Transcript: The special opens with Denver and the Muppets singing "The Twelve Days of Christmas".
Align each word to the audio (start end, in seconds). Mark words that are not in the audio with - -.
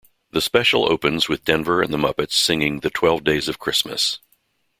The 0.31 0.41
special 0.41 0.91
opens 0.91 1.29
with 1.29 1.43
Denver 1.45 1.83
and 1.83 1.93
the 1.93 1.97
Muppets 1.99 2.31
singing 2.31 2.79
"The 2.79 2.89
Twelve 2.89 3.23
Days 3.23 3.47
of 3.47 3.59
Christmas". 3.59 4.17